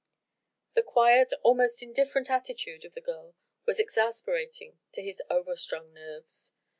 [0.73, 3.35] The quiet, almost indifferent attitude of the girl
[3.67, 6.53] was exasperating to his over strung nerves.